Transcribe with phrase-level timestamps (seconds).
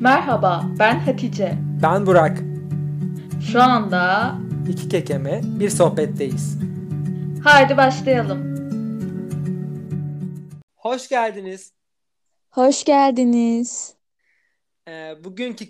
[0.00, 1.58] Merhaba, ben Hatice.
[1.82, 2.38] Ben Burak.
[3.52, 4.34] Şu anda
[4.68, 6.58] İki kekeme bir sohbetteyiz.
[7.44, 8.54] haydi başlayalım.
[10.76, 11.72] Hoş geldiniz.
[12.50, 13.94] Hoş geldiniz.
[14.88, 15.64] Ee, bugünkü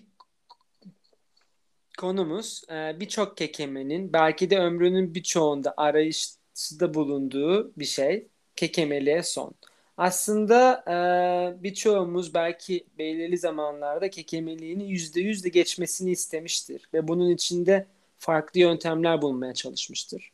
[1.99, 8.29] konumuz e, birçok kekemenin belki de ömrünün birçoğunda arayışta bulunduğu bir şey.
[8.57, 9.55] Kekemeliğe son.
[9.97, 16.89] Aslında e, birçoğumuz belki belirli zamanlarda kekemeliğini yüzde yüz de geçmesini istemiştir.
[16.95, 17.87] Ve bunun içinde
[18.19, 20.33] farklı yöntemler bulmaya çalışmıştır.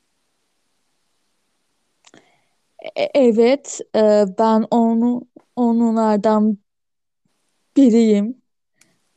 [2.97, 5.23] E- Evet, e, ben onu
[5.57, 6.59] onlardan
[7.77, 8.41] biriyim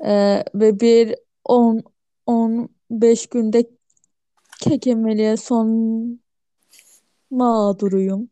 [0.06, 1.84] E, ve bir 10
[2.26, 3.70] 15 günde
[4.62, 5.70] kekemeliğe son
[7.32, 8.30] mağduruyum.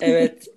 [0.00, 0.48] Evet,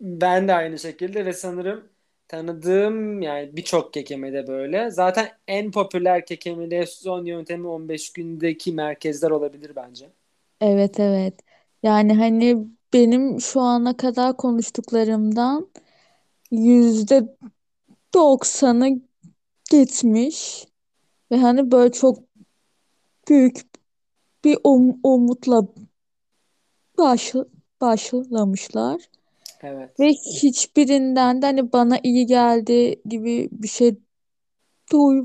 [0.00, 1.88] ben de aynı şekilde ve sanırım
[2.28, 4.90] tanıdığım yani birçok kekemede böyle.
[4.90, 10.10] Zaten en popüler kekemeliğe son yöntemi 15 gündeki merkezler olabilir bence.
[10.60, 11.34] Evet evet.
[11.82, 15.68] Yani hani benim şu ana kadar konuştuklarımdan
[16.50, 17.36] yüzde
[18.14, 19.00] doksanı
[19.70, 20.66] gitmiş
[21.32, 22.18] ve hani böyle çok
[23.28, 23.60] büyük
[24.44, 25.66] bir um- umutla
[26.98, 27.34] baş
[27.80, 29.00] başlamışlar.
[29.62, 30.00] Evet.
[30.00, 33.96] Ve hiçbirinden de hani bana iyi geldi gibi bir şey
[34.92, 35.24] duy,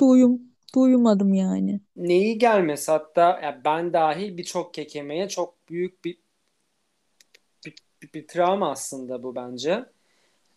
[0.00, 0.42] duyum,
[0.74, 1.80] duymadım yani.
[1.96, 6.18] Neyi gelmesi hatta ya ben dahil birçok kekemeye çok büyük bir,
[7.66, 9.84] bir, bir, bir travma aslında bu bence.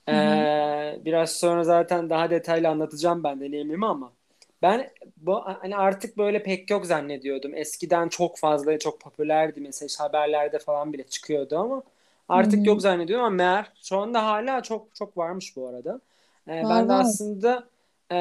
[0.09, 0.15] Hı hı.
[0.15, 4.13] Ee, biraz sonra zaten daha detaylı anlatacağım ben deneyimimi ama
[4.61, 7.55] ben bu hani artık böyle pek yok zannediyordum.
[7.55, 11.83] Eskiden çok fazla çok popülerdi mesela haberlerde falan bile çıkıyordu ama
[12.29, 12.81] artık yok hı.
[12.81, 16.01] zannediyorum ama meğer şu anda hala çok çok varmış bu arada.
[16.47, 17.69] Ee, Var ben de aslında
[18.11, 18.15] e,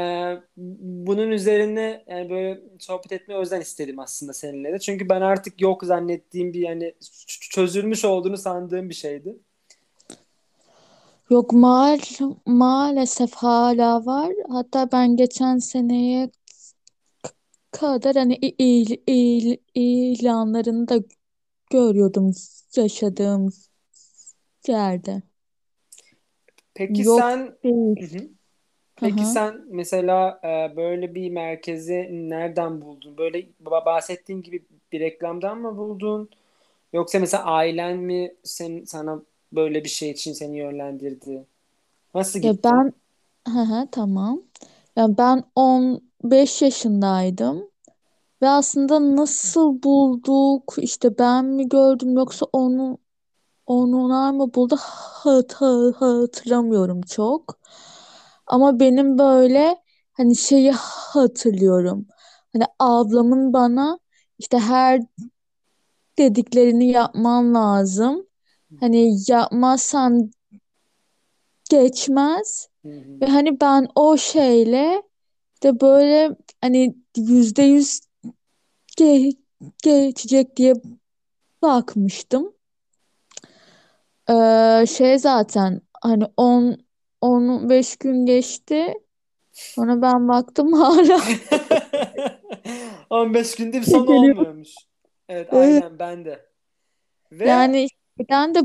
[0.56, 4.78] bunun üzerine yani böyle sohbet etmeyi o yüzden istedim aslında seninle de.
[4.78, 6.94] Çünkü ben artık yok zannettiğim bir yani
[7.50, 9.36] çözülmüş olduğunu sandığım bir şeydi.
[11.30, 11.98] Yok mal
[12.46, 14.32] maalesef hala var.
[14.48, 16.30] Hatta ben geçen seneye
[17.70, 20.98] kadar hani i- il, il, ilanlarını da
[21.70, 22.32] görüyordum
[22.76, 23.50] yaşadığım
[24.68, 25.22] yerde.
[26.74, 27.96] Peki Yok sen değil.
[28.00, 28.28] hı.
[29.00, 29.26] Hı Peki hı.
[29.26, 30.40] sen mesela
[30.72, 33.18] e, böyle bir merkezi nereden buldun?
[33.18, 36.30] Böyle ba- bahsettiğin gibi bir reklamdan mı buldun?
[36.92, 39.22] Yoksa mesela ailen mi sen, sana
[39.56, 41.46] böyle bir şey için seni yönlendirdi?
[42.14, 42.64] Nasıl Ya gitti?
[42.64, 42.92] ben
[43.48, 44.42] hı hı, tamam.
[44.96, 47.70] Ya ben 15 yaşındaydım.
[48.42, 52.98] Ve aslında nasıl bulduk işte ben mi gördüm yoksa onu
[53.66, 57.60] onlar mı buldu hat, hat- hatırlamıyorum çok.
[58.46, 59.76] Ama benim böyle
[60.12, 62.06] hani şeyi hatırlıyorum.
[62.52, 63.98] Hani ablamın bana
[64.38, 65.02] işte her
[66.18, 68.26] dediklerini yapman lazım.
[68.80, 70.30] Hani yapmazsan
[71.70, 72.68] geçmez.
[72.84, 73.20] Hı hı.
[73.20, 75.02] Ve hani ben o şeyle
[75.62, 78.00] de böyle hani yüzde yüz
[78.98, 79.36] ge-
[79.84, 80.74] geçecek diye
[81.62, 82.54] bakmıştım.
[84.30, 86.76] Ee, şey zaten hani 10
[87.20, 88.94] 15 gün geçti.
[89.52, 91.20] Sonra ben baktım hala
[93.10, 94.34] 15 günde bir son kekeliyor.
[94.34, 94.74] olmuyormuş.
[95.28, 95.84] Evet Evet.
[95.84, 96.46] aynen ben de.
[97.32, 97.88] Ve Yani
[98.18, 98.60] şeyden de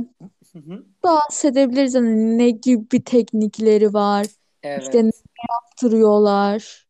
[0.53, 0.85] Hı hı.
[1.03, 1.95] bahsedebiliriz.
[1.95, 4.27] Hani ne gibi teknikleri var.
[4.75, 5.23] İşte ne evet.
[5.49, 6.87] yaptırıyorlar.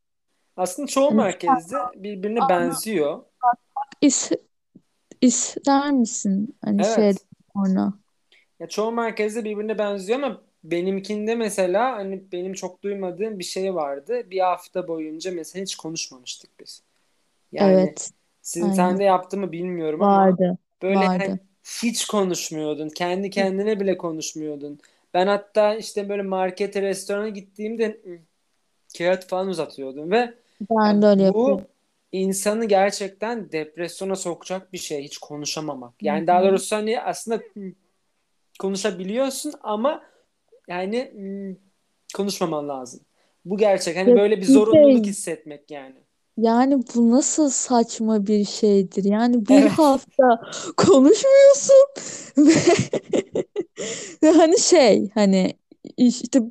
[0.57, 3.23] Aslında çoğu Hani merkezde birbirine benziyor.
[4.01, 4.31] is,
[5.21, 6.57] ister misin?
[6.65, 7.17] Hani şey Evet.
[7.55, 7.93] sonra.
[8.59, 14.29] Ya çoğu merkezde birbirine benziyor ama benimkinde mesela hani benim çok duymadığım bir şey vardı.
[14.31, 16.83] Bir hafta boyunca mesela hiç konuşmamıştık biz.
[17.51, 18.11] Yani Evet.
[18.41, 18.71] sizin Aynen.
[18.71, 20.57] sende yaptı mı bilmiyorum ama Vardı.
[20.83, 21.39] böyle hani Vardı.
[21.83, 22.89] Hiç konuşmuyordun.
[22.89, 24.79] Kendi kendine bile konuşmuyordun.
[25.13, 28.01] Ben hatta işte böyle markete, restorana gittiğimde
[28.97, 30.33] kağıt falan uzatıyordum ve
[30.71, 31.65] Ben de öyle bu yapıyorum.
[32.11, 35.93] insanı gerçekten depresyona sokacak bir şey hiç konuşamamak.
[36.01, 37.41] Yani daha doğrusu hani aslında
[38.59, 40.03] konuşabiliyorsun ama
[40.67, 41.11] yani
[42.15, 43.01] konuşmaman lazım.
[43.45, 43.97] Bu gerçek.
[43.97, 45.95] Hani böyle bir zorunluluk hissetmek yani.
[46.41, 49.03] Yani bu nasıl saçma bir şeydir?
[49.03, 49.71] Yani bir Evet.
[49.71, 50.41] hafta
[50.77, 51.75] konuşmuyorsun
[52.37, 52.53] ve,
[54.23, 55.53] ve hani şey hani
[55.97, 56.41] işte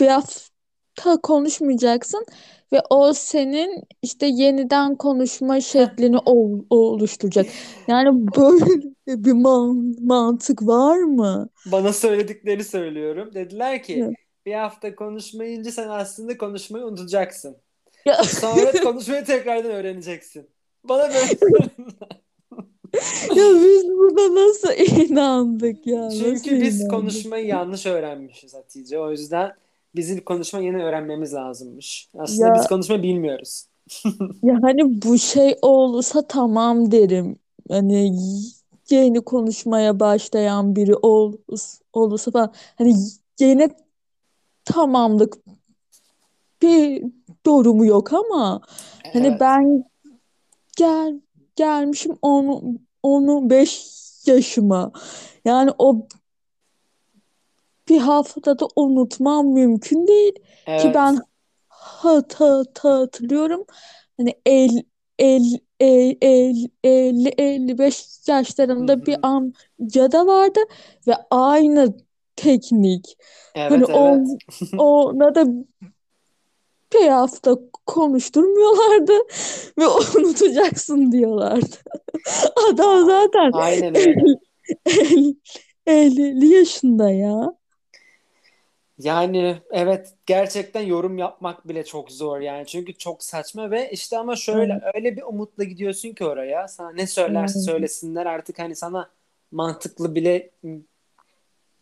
[0.00, 2.26] bir hafta konuşmayacaksın
[2.72, 7.46] ve o senin işte yeniden konuşma şeklini ol- oluşturacak.
[7.88, 8.64] Yani böyle
[9.24, 11.48] bir man- mantık var mı?
[11.64, 13.34] Bana söyledikleri söylüyorum.
[13.34, 14.12] Dediler ki
[14.46, 17.56] bir hafta konuşmayınca sen aslında konuşmayı unutacaksın.
[18.06, 20.46] Ya, Sonra konuşmayı tekrardan öğreneceksin.
[20.84, 21.16] Bana böyle
[23.36, 24.68] ya biz buna nasıl
[25.10, 26.02] inandık ya?
[26.02, 26.90] Nasıl Çünkü biz inandık?
[26.90, 28.98] konuşmayı yanlış öğrenmişiz Hatice.
[28.98, 29.52] O yüzden
[29.94, 32.08] bizim konuşma yeni öğrenmemiz lazımmış.
[32.18, 33.64] Aslında Ya biz konuşma bilmiyoruz.
[34.42, 37.36] ya hani bu şey olursa tamam derim.
[37.68, 38.16] Hani
[38.90, 41.32] yeni konuşmaya başlayan biri ol,
[41.92, 42.94] olursa falan hani
[43.40, 43.70] yine
[44.64, 45.34] tamamlık
[46.62, 47.04] bir
[47.46, 48.60] durumu yok ama
[49.12, 49.40] hani Evet.
[49.40, 49.84] ben
[50.76, 51.20] gel
[51.56, 53.86] gelmişim 10 15
[54.26, 54.92] yaşıma.
[55.44, 56.06] Yani o
[57.88, 60.94] bir haftada unutmam mümkün değil ki Evet.
[60.94, 61.18] ben
[61.68, 63.64] hat, hat, hatırlıyorum
[64.16, 64.82] hani el,
[65.18, 69.18] el, el, el, 50 55 Hı yaşlarında bir hı.
[69.22, 70.60] amca da vardı
[71.06, 71.94] ve aynı
[72.36, 73.18] teknik.
[73.54, 74.72] Hani Evet o evet.
[74.78, 75.46] ona da
[76.98, 79.12] hafta konuşturmuyorlardı
[79.78, 79.86] ve
[80.18, 81.76] unutacaksın diyorlardı.
[82.72, 84.22] Adam zaten Aynen öyle.
[84.86, 85.36] 50,
[85.86, 87.54] 50 yaşında ya.
[88.98, 94.36] Yani evet gerçekten yorum yapmak bile çok zor yani çünkü çok saçma ve işte ama
[94.36, 97.66] şöyle Evet, öyle bir umutla gidiyorsun ki oraya sana ne söylerse evet.
[97.66, 99.10] söylesinler artık hani sana
[99.52, 100.50] mantıklı bile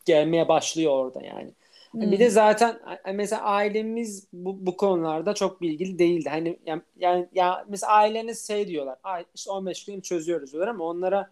[0.05, 1.53] gelmeye başlıyor orada yani.
[1.95, 2.31] Bir de Hmm.
[2.31, 2.81] zaten
[3.15, 6.29] mesela ailemiz bu, bu konularda çok bilgili değildi.
[6.29, 8.99] Hani yani, yani ya mesela aileniz şey diyorlar.
[9.05, 11.31] Ay işte 15 gün çözüyoruz diyorlar ama onlara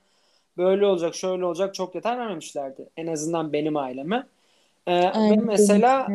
[0.56, 2.88] böyle olacak, şöyle olacak çok detay vermemişlerdi.
[2.97, 4.26] En azından benim aileme.
[4.87, 4.93] Ee,
[5.29, 6.14] ve mesela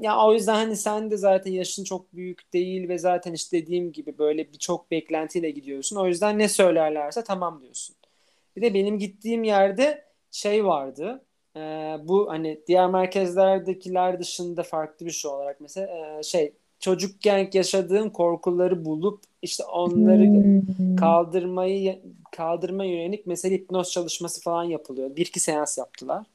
[0.00, 3.92] ya o yüzden hani sen de zaten yaşın çok büyük değil ve zaten işte dediğim
[3.92, 5.96] gibi böyle birçok beklentiyle gidiyorsun.
[5.96, 7.96] O yüzden ne söylerlerse tamam diyorsun.
[8.56, 11.24] Bir de benim gittiğim yerde şey vardı.
[11.56, 18.10] Ee, bu hani diğer merkezlerdekiler dışında farklı bir şey olarak mesela e, şey çocukken yaşadığım
[18.10, 20.60] korkuları bulup işte onları Hmm.
[20.96, 22.02] kaldırmayı
[22.32, 25.16] kaldırma yönelik mesela hipnoz çalışması falan yapılıyor.
[25.16, 26.26] Bir iki seans yaptılar.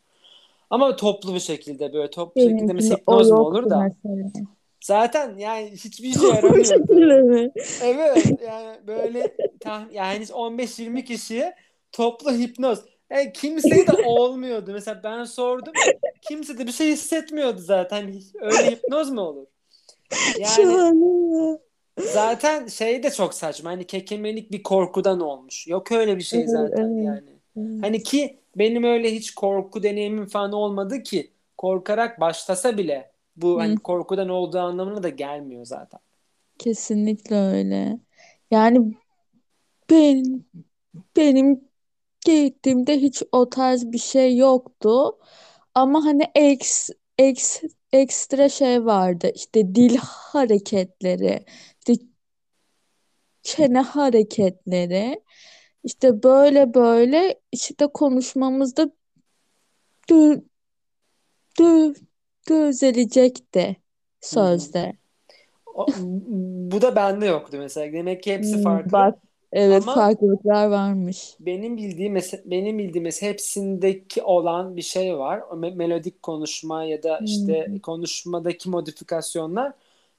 [0.70, 4.48] Ama toplu bir şekilde böyle toplu şekilde mesela hipnoz mu olur da mesela.
[4.82, 6.76] zaten yani hiçbir şekilde
[7.22, 7.52] mi?
[7.80, 11.56] Evet yani böyle tah- yani 15-20 kişiye
[11.92, 12.80] toplu hipnoz.
[13.12, 14.72] Yani kimseye de olmuyordu.
[14.74, 15.74] Mesela ben sordum.
[16.22, 18.22] Kimse de bir şey hissetmiyordu zaten.
[18.42, 19.46] Öyle hipnoz mu olur?
[20.40, 21.58] Yani
[22.00, 23.70] zaten şey de çok saçma.
[23.70, 25.68] Hani kekemelik bir korkudan olmuş.
[25.68, 27.40] Yok öyle bir şey zaten yani.
[27.82, 31.32] Hani ki benim öyle hiç korku deneyimim falan olmadı ki.
[31.58, 36.00] Korkarak başlasa bile bu hani korkudan olduğu anlamına da gelmiyor zaten.
[36.60, 38.00] kesinlikle öyle.
[38.52, 38.94] Yani
[39.90, 40.44] ben,
[41.18, 41.69] benim
[42.46, 45.18] gittiğimde hiç o tarz bir şey yoktu.
[45.76, 47.62] Ama hani eks, eks,
[47.94, 49.32] ekstra şey vardı.
[49.36, 51.46] İşte dil hareketleri,
[51.80, 51.94] işte
[53.44, 55.24] çene hareketleri.
[55.84, 58.92] İşte böyle böyle işte konuşmamızda
[60.08, 60.44] dü,
[61.60, 61.94] dü,
[62.50, 63.76] düzelecekti
[64.34, 64.74] Hı hı.
[64.74, 64.98] sözde.
[65.66, 65.94] O-
[66.72, 67.94] bu da bende yoktu mesela.
[67.94, 68.90] Demek ki hepsi Hmm, farklı.
[68.92, 69.20] bak
[69.52, 71.38] evet Ama farklılıklar varmış.
[71.40, 75.40] benim bildiğim mes- benim bildiğim mesela hepsindeki olan bir şey var.
[75.52, 79.74] O me- melodik konuşma ya da işte Hmm, konuşmadaki modifikasyonlar.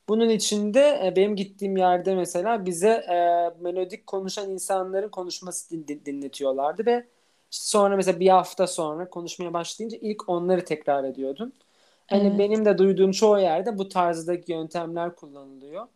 [0.09, 3.15] Bunun içinde e, benim gittiğim yerde mesela bize e,
[3.63, 7.07] melodik konuşan insanların konuşması din- din- dinletiyorlardı ve
[7.51, 11.53] işte sonra mesela bir hafta sonra konuşmaya başlayınca ilk onları tekrar ediyordun.
[12.07, 15.87] Hani evet benim de duyduğum çoğu yerde bu tarzdaki yöntemler kullanılıyor.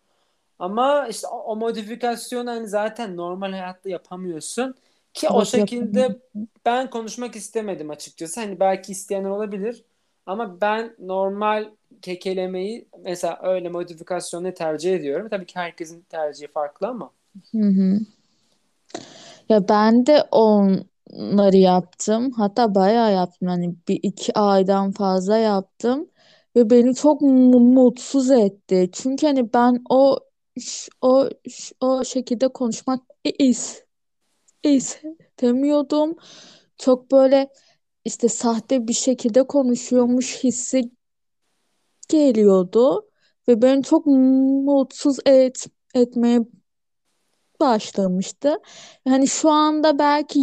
[0.64, 4.74] Ama işte o, o modifikasyonu hani zaten normal hayatta yapamıyorsun
[5.14, 6.20] ki o yok şekilde yapamıyorum.
[6.66, 8.40] ben konuşmak istemedim açıkçası.
[8.40, 9.84] Hani belki isteyenler olabilir
[10.26, 11.70] ama ben normal
[12.02, 15.28] kekelemeyi mesela öyle modifikasyonu tercih ediyorum.
[15.30, 17.10] Tabii ki herkesin tercihi farklı ama.
[17.52, 18.00] Hı hı.
[19.48, 22.30] Ya ben de onları yaptım.
[22.32, 23.48] Hatta bayağı yaptım.
[23.48, 26.10] Hani bir iki aydan fazla yaptım.
[26.56, 28.90] Ve beni çok mu- mutsuz etti.
[28.92, 30.18] Çünkü hani ben o
[30.60, 33.00] ş- o ş- o şekilde konuşmak
[33.38, 33.82] is
[34.62, 36.16] istemiyordum.
[36.78, 37.48] Çok böyle
[38.04, 40.90] işte sahte bir şekilde konuşuyormuş hissi
[42.08, 43.10] geliyordu.
[43.48, 46.40] Ve beni çok mutsuz et, etmeye
[47.60, 48.56] başlamıştı.
[49.08, 50.40] Hani şu anda belki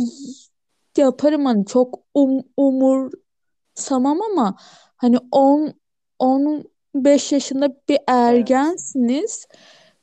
[0.98, 4.56] yaparım hani çok um, umursamam ama
[4.98, 5.74] hani 10
[6.20, 9.48] 15 yaşında bir Evet.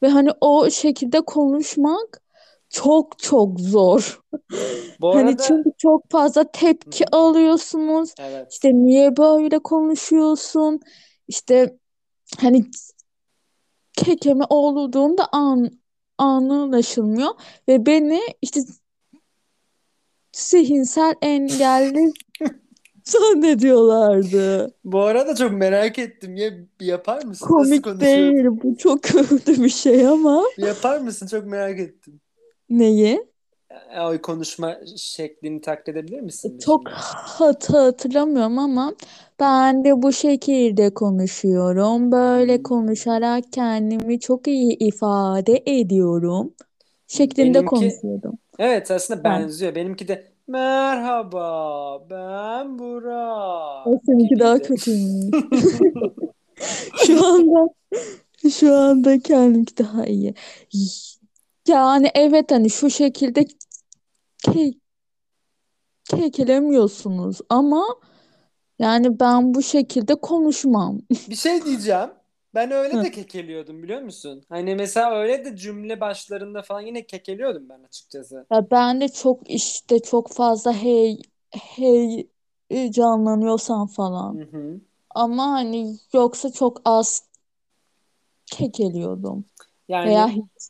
[0.03, 2.23] Ve hani o şekilde konuşmak
[2.71, 4.21] çok çok zor.
[5.01, 7.09] Bu Hani arada çünkü çok fazla tepki hı.
[7.19, 8.15] alıyorsunuz.
[8.21, 8.53] Evet.
[8.53, 10.81] İşte niye böyle konuşuyorsun?
[11.29, 11.77] işte
[12.41, 12.65] hani
[13.93, 15.71] kekeme olduğum da an,
[16.19, 17.31] anlaşılmıyor
[17.69, 18.61] ve beni işte
[20.33, 22.13] zihinsel engelli
[23.11, 24.75] zannediyorlardı.
[24.85, 26.37] Bu arada çok merak ettim.
[26.37, 26.51] Ya
[26.81, 27.55] yapar mısın?
[27.55, 28.35] Nasıl Komik konuşuyor?
[28.35, 28.45] değil.
[28.47, 30.45] Bu çok kötü bir şey ama.
[30.57, 31.27] Yapar mısın?
[31.27, 32.21] Çok merak ettim.
[32.69, 33.27] Neyi?
[33.91, 36.59] E, O konuşma şeklini taklit edebilir misin?
[36.59, 38.95] Çok hat hatırlamıyorum ama
[39.41, 42.13] ben de bu şekilde konuşuyorum.
[42.13, 46.55] Böyle konuşarak kendimi çok iyi ifade ediyorum.
[47.07, 48.39] Şeklinde Benimki konuşuyordum.
[48.59, 49.43] evet aslında Ben.
[49.43, 49.75] benziyor.
[49.75, 55.35] Benimki de merhaba ben Burak O seninki daha kötüymüş.
[57.07, 57.69] Şu anda
[58.51, 60.35] şu anda kendimki daha iyi.
[61.69, 63.45] Yani evet hani şu şekilde
[64.43, 64.73] ke
[66.05, 67.87] kekelemiyorsunuz ama
[68.79, 70.99] yani ben bu şekilde konuşmam.
[71.11, 72.11] Bir şey diyeceğim.
[72.55, 73.03] Ben öyle Hı.
[73.05, 74.45] de kekeliyordum biliyor musun?
[74.49, 78.47] Hani mesela öyle de cümle başlarında falan yine kekeliyordum ben açıkçası.
[78.53, 81.19] Ya ben de çok işte çok fazla hey
[81.51, 82.27] hey
[82.91, 84.35] canlanıyorsam falan.
[84.39, 84.81] Hı hı.
[85.11, 87.29] Ama hani yoksa çok az
[88.47, 89.45] kekeliyordum.
[89.91, 90.69] Veya Yani hiç.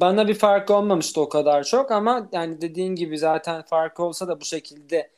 [0.00, 4.40] bana bir fark olmamıştı o kadar çok ama yani dediğin gibi zaten fark olsa da
[4.40, 5.10] bu şekilde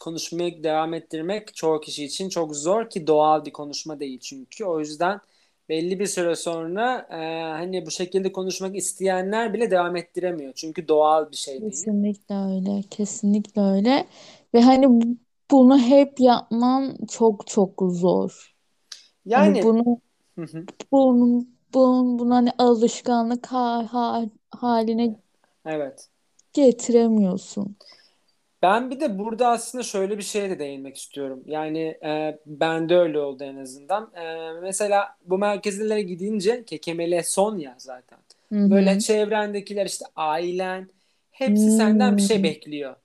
[0.00, 4.64] konuşmaya devam ettirmek çoğu kişi için çok zor ki doğal bir konuşma değil çünkü.
[4.64, 5.20] O yüzden
[5.68, 7.16] belli bir süre sonra e,
[7.52, 10.52] hani bu şekilde konuşmak isteyenler bile devam ettiremiyor.
[10.56, 11.90] Çünkü doğal bir şey değil.
[11.90, 12.82] Kesinlikle öyle.
[12.90, 14.06] Kesinlikle öyle.
[14.54, 15.16] Ve hani bu-
[15.50, 18.54] bunu hep yapman çok çok zor.
[19.34, 20.00] Hani Yani bunu
[20.92, 25.16] bunun bunun bunu hani alışkanlık ha- ha- haline
[25.64, 26.10] evet.
[26.52, 27.76] getiremiyorsun.
[28.64, 31.42] Ben bir de burada aslında şöyle bir şeye de değinmek istiyorum.
[31.46, 34.14] Yani e, bende öyle oldu en azından.
[34.14, 38.18] E, mesela bu merkezlere gidince kekemele son ya zaten.
[38.52, 40.90] Hı Böyle çevrendekiler işte ailen
[41.30, 42.44] hepsi senden bir şey Hmm.
[42.44, 42.96] bekliyor.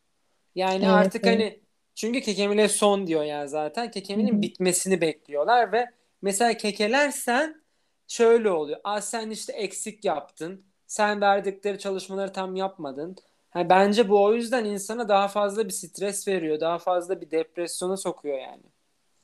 [0.55, 1.39] Yani Evet, artık evet.
[1.39, 1.59] hani
[1.95, 3.91] çünkü kekemele son diyor yani zaten.
[3.91, 4.41] Kekemenin hı.
[4.41, 5.85] bitmesini bekliyorlar ve
[6.21, 7.63] mesela kekelersen
[8.07, 8.79] şöyle oluyor.
[8.83, 10.65] Aa sen işte eksik yaptın.
[10.87, 13.15] Sen verdikleri çalışmaları tam yapmadın.
[13.49, 16.59] Ha, bence bu o yüzden insana daha fazla bir stres veriyor.
[16.59, 18.63] Daha fazla bir depresyona sokuyor yani.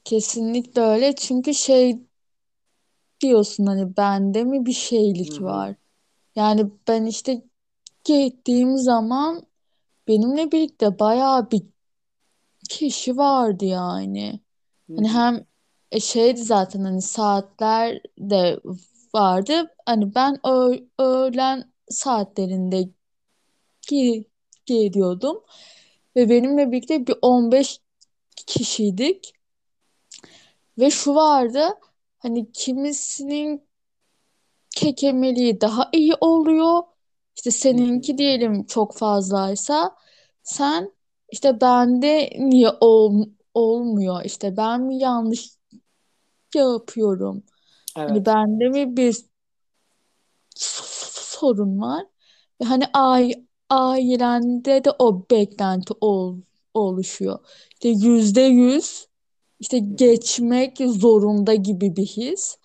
[0.03, 1.15] Kesinlikle öyle.
[1.15, 1.99] Çünkü şey
[3.21, 5.43] diyorsun hani bende mi bir şeylik hı.
[5.43, 5.75] var?
[6.35, 7.43] Yani ben işte
[8.05, 9.43] gittiğim zaman
[10.07, 11.63] benimle birlikte bayağı bir
[12.69, 14.39] kişi vardı yani.
[14.89, 15.45] Hı Hani hem
[15.91, 18.59] e, şeydi zaten hani saatler de
[19.15, 19.71] vardı.
[19.85, 20.39] Hani ben
[20.99, 22.89] öğlen saatlerinde
[23.87, 24.25] gi
[24.65, 25.43] gidiyordum
[26.15, 27.79] ve benimle birlikte bir 15
[28.47, 29.33] kişiydik
[30.77, 31.69] ve şu vardı
[32.17, 33.63] hani kimisinin
[34.75, 36.83] kekemeliği daha iyi oluyor.
[37.35, 39.95] İşte seninki diyelim çok fazlaysa
[40.43, 40.91] sen
[41.31, 44.25] işte bende niye ol olmuyor?
[44.25, 45.49] İşte ben mi yanlış
[46.55, 47.43] yapıyorum?
[47.95, 48.27] Hani Evet.
[48.27, 49.15] bende mi bir
[50.55, 52.05] sorun var?
[52.61, 56.37] Ve hani ai ailende de o beklenti ol
[56.73, 57.39] oluşuyor.
[57.73, 59.07] İşte yüzde yüz
[59.59, 62.57] işte geçmek zorunda gibi bir his.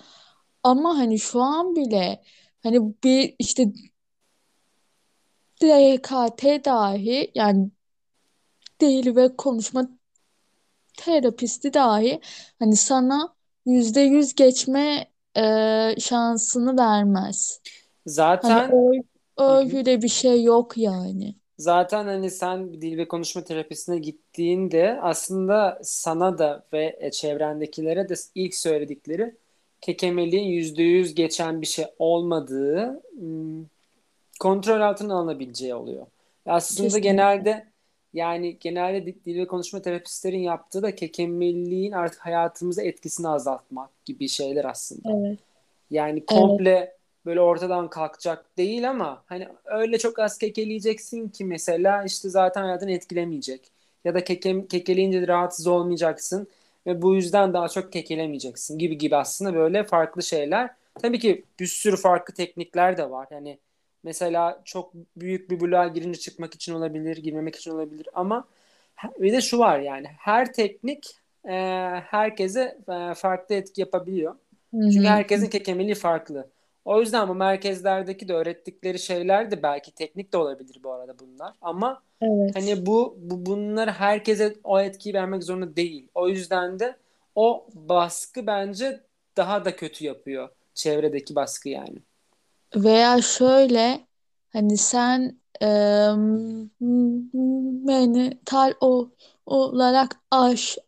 [0.62, 2.22] Ama hani şu an bile
[2.62, 3.72] hani bir işte
[5.60, 7.70] DKT dahi yani
[8.80, 9.88] dil ve konuşma
[10.96, 12.20] terapisti dahi
[12.58, 13.34] hani sana
[13.66, 17.60] yüzde yüz geçme e, şansını vermez.
[18.42, 19.02] Hani Zaten o hı hı.
[19.40, 21.34] Öyle bir şey yok yani.
[21.58, 28.14] Zaten hani sen dil ve konuşma terapisine gittiğinde aslında sana da ve e, çevrendekilere de
[28.34, 29.34] ilk söyledikleri
[29.80, 33.02] kekemeliğin yüzde yüz geçen bir şey olmadığı,
[34.40, 36.06] kontrol altına alınabileceği oluyor.
[36.46, 37.10] Aslında Kesinlikle.
[37.10, 37.66] genelde
[38.12, 44.28] yani genelde di- dil ve konuşma terapistlerin yaptığı da kekemeliğin artık hayatımıza etkisini azaltmak gibi
[44.28, 45.08] şeyler aslında.
[45.10, 45.38] Evet.
[45.90, 46.99] Yani Evet.
[47.26, 52.92] Böyle ortadan kalkacak değil ama hani öyle çok az kekeleyeceksin ki mesela işte zaten hayatını
[52.92, 53.72] etkilemeyecek.
[54.04, 56.48] Ya da keke, kekeleyince de rahatsız olmayacaksın
[56.86, 60.70] ve bu yüzden daha çok kekelemeyeceksin gibi gibi aslında böyle farklı şeyler.
[61.02, 63.28] Tabii ki bir sürü farklı teknikler de var.
[63.30, 63.58] Yani
[64.02, 68.44] mesela çok büyük bir bloğa girince çıkmak için olabilir, girmemek için olabilir ama
[69.18, 71.52] bir de şu var yani her teknik e,
[72.06, 74.34] herkese e, farklı etki yapabiliyor.
[74.74, 76.50] Hı Çünkü herkesin kekemeliği farklı.
[76.84, 81.52] O yüzden bu merkezlerdeki de öğrettikleri şeyler de belki teknik de olabilir bu arada bunlar.
[81.60, 82.56] Ama Evet.
[82.56, 86.08] hani bu, bu bunları herkese o etkiyi vermek zorunda değil.
[86.14, 86.96] O yüzden de
[87.34, 89.00] o baskı bence
[89.36, 90.48] daha da kötü yapıyor.
[90.74, 91.98] Çevredeki baskı yani.
[92.76, 94.06] Veya şöyle
[94.52, 96.70] hani sen em,
[97.84, 99.10] mental o,
[99.46, 100.78] olarak aş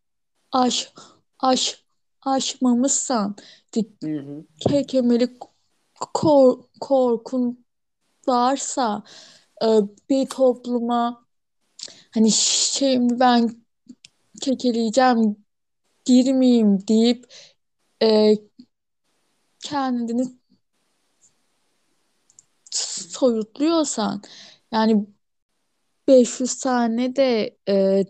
[0.52, 0.92] aş
[1.38, 1.84] aş
[2.22, 3.36] aşmamışsan
[4.60, 5.51] kekemelik
[6.14, 7.64] kor, korkun
[8.28, 9.02] varsa
[9.64, 9.66] e,
[10.10, 11.26] bir topluma
[12.10, 13.64] hani şimdi ben
[14.42, 15.36] kekeleyeceğim
[16.04, 17.24] girmeyeyim deyip
[18.02, 18.34] e,
[19.60, 20.24] kendini
[22.70, 24.22] soyutluyorsan
[24.72, 25.06] yani
[26.08, 28.04] 500 tane de e,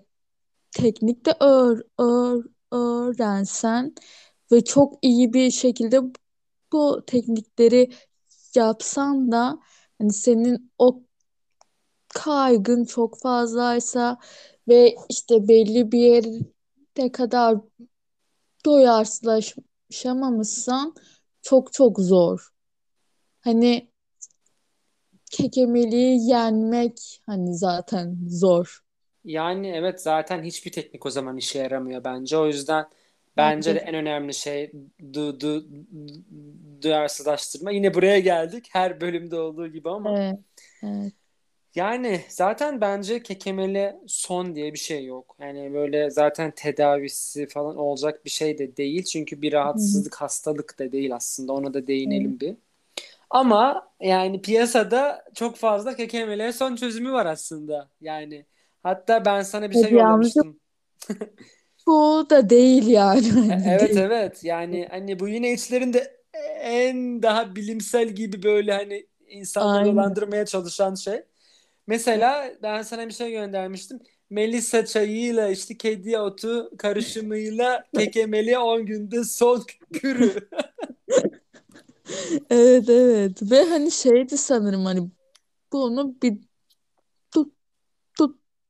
[0.71, 3.95] teknik de öğ, öğ, öğrensen
[4.53, 6.01] ve çok iyi bir şekilde
[6.73, 7.91] bu teknikleri
[8.55, 9.59] yapsan da
[9.99, 11.03] hani senin o
[12.09, 14.19] kaygın çok fazlaysa
[14.69, 17.59] ve işte belli bir yere kadar
[18.65, 20.95] doyarsızlaşamamışsan
[21.43, 22.49] çok çok zor.
[23.41, 23.91] Hani
[25.31, 28.83] kekemeliği yenmek hani zaten zor.
[29.25, 32.37] Yani evet zaten hiçbir teknik o zaman işe yaramıyor bence.
[32.37, 32.87] O yüzden
[33.37, 34.73] bence de en önemli şey
[35.15, 35.67] du, du,
[36.83, 37.71] duyarsızlaştırma.
[37.71, 40.39] Yine buraya geldik her bölümde olduğu gibi ama evet,
[40.83, 41.13] evet.
[41.75, 45.37] yani zaten bence kekemeli son diye bir şey yok.
[45.41, 49.05] Yani böyle zaten tedavisi falan olacak bir şey de değil.
[49.05, 51.53] Çünkü bir rahatsızlık, hastalık da değil aslında.
[51.53, 52.57] Ona da değinelim bir.
[53.31, 57.89] Ama yani piyasada çok fazla kekemeliğe son çözümü var aslında.
[58.01, 58.47] Yani
[58.83, 60.61] hatta ben sana bir şey yollamıştım.
[61.87, 66.21] bu da değil yani E- Evet evet yani hani bu yine içlerinde
[66.61, 69.85] en daha bilimsel gibi böyle hani insanları Aynen.
[69.85, 71.23] dolandırmaya çalışan şey.
[71.87, 74.01] Mesela ben sana bir şey göndermiştim.
[74.31, 80.51] Melisa çayıyla işte kedi otu karışımıyla kekemeliğe 10 günde son kürü.
[82.51, 85.11] Evet evet ve hani şeydi sanırım hani
[85.73, 86.39] bunu bir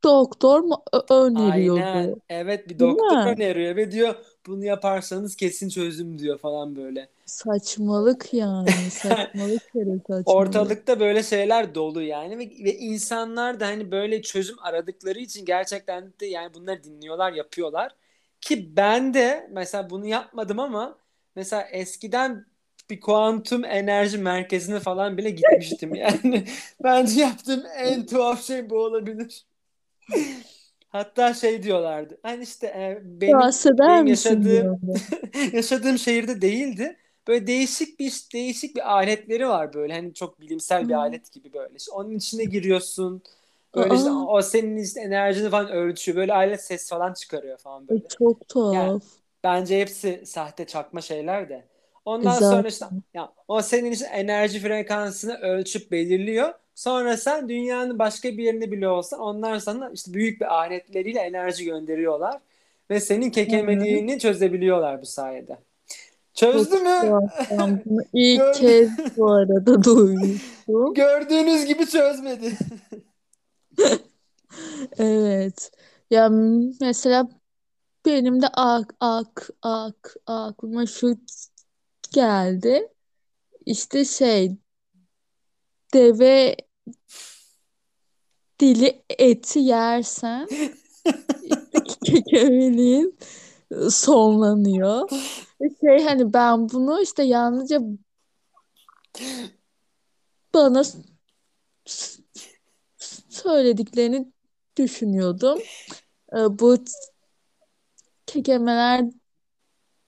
[0.05, 2.11] doktor mu ö- Aynen.
[2.11, 3.37] öneriyordu Evet bir değil doktor mi?
[3.37, 4.15] öneriyor ve diyor
[4.47, 7.09] bunu yaparsanız kesin çözüm diyor falan böyle.
[7.27, 10.27] Saçmalık yani saçmalık kere saçmalık.
[10.27, 16.13] Ortalıkta böyle şeyler dolu yani ve, ve insanlar da hani böyle çözüm aradıkları için gerçekten
[16.21, 17.95] de yani bunları dinliyorlar, yapıyorlar.
[18.41, 20.99] Ki ben de mesela bunu yapmadım ama
[21.37, 22.47] mesela eskiden
[22.91, 25.95] bir kuantum enerji merkezine falan bile gitmiştim.
[25.95, 26.45] Yani
[26.85, 29.45] bence yaptığım en tuhaf şey bu olabilir.
[30.89, 32.19] Hatta şey diyorlardı.
[32.23, 33.51] Hani işte e, benim
[33.87, 34.81] benim yaşadığım
[35.53, 36.97] yaşadığım şehirde değildi.
[37.29, 39.93] Böyle değişik bir değişik bir aletleri var böyle.
[39.95, 41.75] Hani çok bilimsel bir alet gibi böyle.
[41.77, 43.23] İşte onun içine giriyorsun.
[43.75, 46.17] Böyle işte o senin işte enerjini falan ölçüyor.
[46.17, 48.09] Böyle alet ses falan çıkarıyor falan böyle.
[48.09, 49.03] çok Yani tuhaf.
[49.45, 51.65] bence hepsi sahte çakma şeyler de.
[52.05, 53.03] Ondan sonra işte zaten.
[53.15, 56.55] ya o senin işte enerji frekansını ölçüp belirliyor.
[56.75, 61.65] Sonra sen dünyanın başka bir yerinde bile olsa onlar sana işte büyük bir aletleriyle enerji
[61.65, 62.41] gönderiyorlar
[62.91, 65.59] ve senin kekemeliğini çözebiliyorlar bu sayede.
[66.35, 67.21] Çözdü mü?
[68.13, 70.95] ilk kez bu arada duymuştum.
[70.95, 72.53] Gördüğünüz gibi çözmedi.
[74.99, 75.71] Evet.
[76.11, 76.29] Ya
[76.81, 77.29] mesela
[78.07, 81.17] benim de ak ak ak aklıma şu
[82.13, 82.89] geldi.
[83.67, 84.57] İşte şey
[85.95, 86.57] deve
[88.61, 90.49] dili eti yersen
[92.05, 93.19] kekemeliğin
[93.91, 95.09] sonlanıyor.
[95.81, 97.81] Şey hani ben bunu işte yalnızca
[100.55, 100.83] bana
[103.29, 104.33] söylediklerini
[104.77, 105.59] düşünüyordum.
[106.33, 106.77] Ee, Bu
[108.27, 109.05] Kekemeler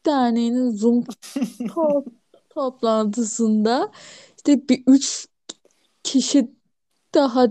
[0.06, 1.00] Derneği'nin Zoom
[1.60, 2.04] to-
[2.50, 3.92] toplantısında
[4.36, 5.26] işte bir üç
[6.14, 6.50] kişi
[7.14, 7.48] daha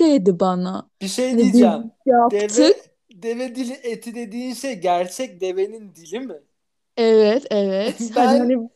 [0.00, 0.90] dedi bana.
[1.02, 1.92] Bir şey Hani biz diyeceğim.
[2.06, 2.50] yaptık.
[2.50, 6.34] Deve deve dili eti dediğin şey gerçek devenin dili mi?
[6.96, 8.10] Evet, evet.
[8.14, 8.70] Hani Ben hani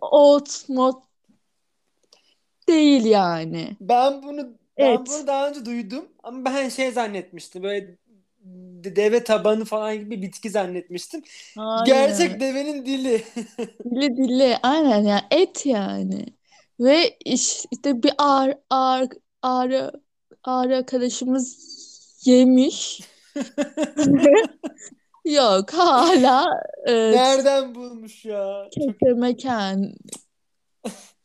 [0.00, 0.96] ot mot
[2.68, 3.76] değil yani.
[3.80, 5.26] Ben bunu ben bunu Et.
[5.26, 7.62] daha önce duydum ama ben şey zannetmiştim.
[7.62, 7.96] Böyle
[8.84, 11.22] de- deve tabanı falan gibi bir bitki zannetmiştim.
[11.54, 11.80] Hayır.
[11.82, 13.24] Gerçek devenin dili.
[13.84, 14.56] Dili dili.
[14.62, 16.35] Aynen yani et yani.
[16.80, 19.08] Ve iş- işte bir ağır ağır
[19.42, 19.92] ağrı
[20.44, 21.56] ağrı arkadaşımız
[22.24, 23.00] yemiş.
[25.24, 26.44] Yok hala
[26.86, 28.68] e, Nereden bulmuş ya?
[28.70, 29.84] Kekeme kend,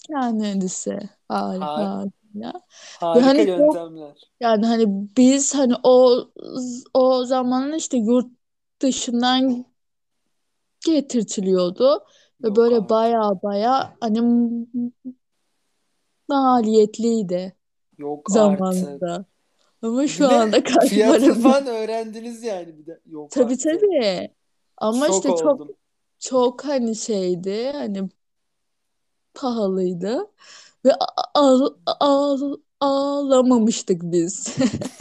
[0.07, 2.07] kendisi hal ha- hala.
[2.35, 2.51] Ve
[2.99, 4.31] harika hani çok yöntemler.
[4.39, 4.85] yani hani
[5.17, 6.25] biz hani o
[6.93, 8.27] o zamanın işte yurt
[8.81, 9.65] dışından
[10.85, 12.03] getirtiliyordu.
[12.43, 12.89] Ve Yok böyle artık.
[12.89, 14.21] baya baya hani
[16.35, 17.55] maliyetliydi
[17.97, 19.01] Yok artık.
[19.01, 19.25] zamanında.
[19.83, 23.01] Ama şu Bir de anda fiyatı kartlarım falan öğrendiniz yani bir de.
[23.05, 23.57] Yok tabii artık.
[23.57, 24.29] tabii.
[24.77, 25.77] Ama Şok işte çok oldum.
[26.19, 28.09] çok hani şeydi hani
[29.33, 30.31] pahalıydı
[30.85, 30.91] ve
[31.35, 31.69] ağ-
[32.01, 34.57] ağ- ağlamamıştık biz.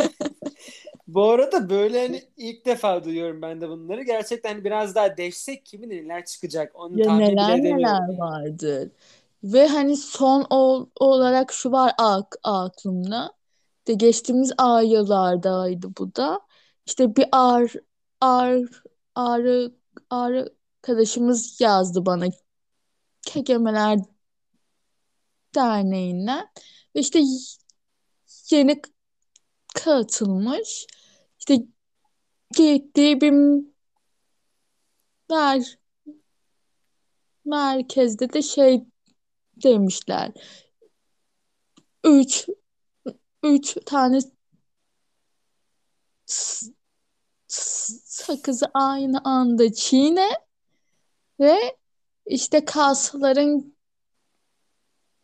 [1.07, 4.03] Bu arada böyle hani ilk defa duyuyorum ben de bunları.
[4.03, 8.19] Gerçekten hani biraz daha deşsek kimin neler çıkacak onu Ya tahmin bile neler edemiyorum neler
[8.19, 8.91] vardır.
[9.43, 13.33] Ve hani son ol- olarak şu var ak aklımda.
[13.89, 16.41] De geçtiğimiz ay yıllardaydı bu da.
[16.87, 17.73] İşte bir ar
[18.21, 18.61] ar
[19.15, 19.75] ağrı
[20.11, 22.27] ağrı arkadaşımız yazdı bana
[23.23, 23.99] Kekemeler
[25.55, 26.49] Derneği'nden.
[26.97, 27.21] Ve işte
[28.51, 28.83] yeni
[29.75, 30.87] katılmış.
[31.39, 31.57] İşte
[32.57, 33.33] gittiği bir
[35.31, 35.79] mer
[37.45, 38.85] merkezde de şey
[39.63, 40.33] demişler.
[42.05, 42.49] Üç,
[43.43, 44.21] üç tane
[48.07, 50.31] sakızı aynı anda çiğne
[51.41, 51.77] ve
[52.27, 53.77] işte kasların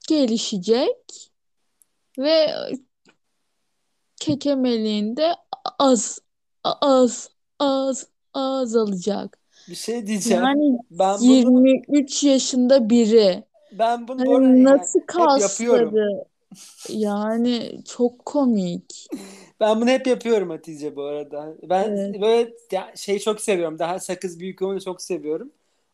[0.08, 1.32] gelişecek
[2.18, 2.46] ve
[4.16, 5.34] kekemeliğinde
[5.78, 6.18] az
[6.64, 9.38] az az azalacak.
[9.68, 10.42] Bir şey diyeceğim.
[10.42, 13.44] Yani Ben bunu 23 yaşında biri.
[13.78, 15.94] Ben bunu bu arada yani nasıl yapıyorum.
[15.94, 16.24] kasları?
[16.88, 19.06] Yani çok komik.
[19.60, 21.54] Ben bunu hep yapıyorum Hatice bu arada.
[21.62, 22.20] Ben Evet.
[22.20, 22.54] böyle
[22.96, 23.78] şey çok seviyorum.
[23.78, 25.50] Daha sakız büyük olanı çok seviyorum.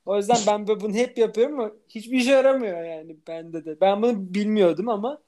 [0.07, 3.81] O yüzden ben böyle bunu hep yapıyorum ama hiçbir işe yaramıyor yani bende de.
[3.81, 5.19] Ben bunu bilmiyordum ama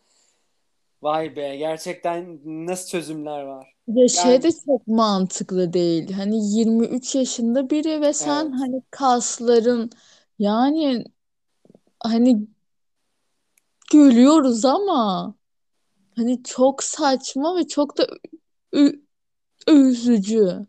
[1.02, 3.74] vay be gerçekten nasıl çözümler var.
[3.88, 6.12] Ya şey Yani de çok mantıklı değil.
[6.12, 8.54] Hani 23 yaşında biri ve sen evet.
[8.58, 9.90] hani kasların
[10.38, 11.04] yani
[12.04, 12.46] hani
[13.92, 15.34] gülüyoruz ama
[16.16, 18.06] hani çok saçma ve çok da
[18.76, 19.02] ü-
[19.70, 20.66] üzücü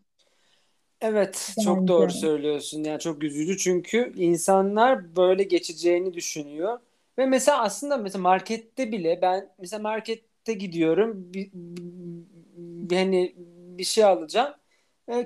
[1.00, 2.18] Evet, çok doğru bence.
[2.20, 2.84] söylüyorsun.
[2.84, 6.78] Yani çok üzücü çünkü insanlar böyle geçeceğini düşünüyor.
[7.18, 13.34] Ve mesela aslında mesela markette bile ben mesela markette gidiyorum bir, bir- hani
[13.78, 14.54] bir şey alacağım.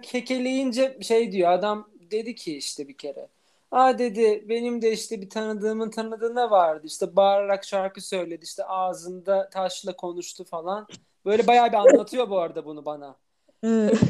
[0.03, 3.29] Kekeleyince şey diyor adam dedi ki işte bir kere.
[3.70, 6.87] Aa dedi benim de işte bir tanıdığımın tanıdığına vardı.
[6.87, 8.44] İşte bağırarak şarkı söyledi.
[8.44, 10.87] işte ağzında taşla konuştu falan.
[11.24, 13.16] Böyle bayağı bir anlatıyor bu arada bunu bana.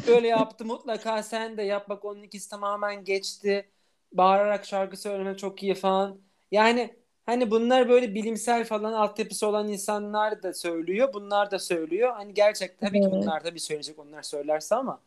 [0.07, 3.69] Böyle yaptı mutlaka sen de yap bak onun ikisi tamamen geçti.
[4.13, 6.19] Bağırarak şarkı söylemek çok iyi falan.
[6.51, 6.95] Yani
[7.25, 11.13] hani bunlar böyle bilimsel falan altyapısı olan insanlar da söylüyor.
[11.13, 12.13] Bunlar da söylüyor.
[12.13, 14.99] Hani gerçekten tabii ki bunlar tabii söyleyecek onlar söylerse ama